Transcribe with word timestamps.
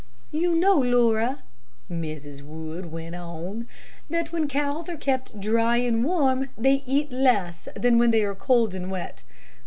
"You 0.31 0.55
know, 0.55 0.77
Laura," 0.77 1.43
Mrs. 1.87 2.41
Wood 2.41 2.91
went 2.91 3.13
on, 3.13 3.67
"that 4.09 4.31
when 4.31 4.47
cows 4.47 4.89
are 4.89 4.97
kept 4.97 5.39
dry 5.39 5.77
and 5.77 6.03
warm, 6.03 6.49
they 6.57 6.81
eat 6.87 7.11
less 7.11 7.67
than 7.75 7.99
when 7.99 8.09
they 8.09 8.23
are 8.23 8.33
cold 8.33 8.73
and 8.73 8.89
wet. 8.89 9.21